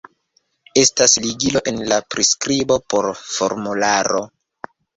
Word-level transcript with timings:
Estas 0.83 1.13
ligilo 1.25 1.61
en 1.73 1.77
la 1.93 2.01
priskribo 2.15 2.81
por 2.95 3.13
formularo 3.37 4.27